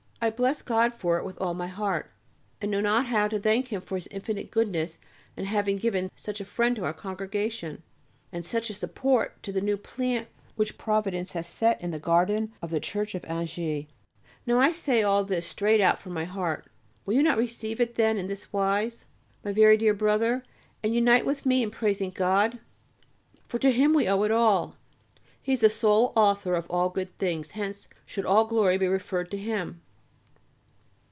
[0.23, 2.11] I bless God for it with all my heart,
[2.61, 4.99] and know not how to thank Him for His infinite Goodness
[5.35, 7.81] in having given such a friend to our Congregation,
[8.31, 12.53] and such a support to the new plant which Providence has set in the garden
[12.61, 13.85] of the church of Angers.
[14.45, 16.67] Now I say all this straight out from my heart;
[17.03, 19.05] will you not receive it, then, in this wise,
[19.43, 20.43] my very dear brother,
[20.83, 22.59] and unite with me in praising God,
[23.47, 24.75] for to Him we owe it all.
[25.41, 29.31] He is the sole author of all good things, hence should all glory be referred
[29.31, 29.81] to Him.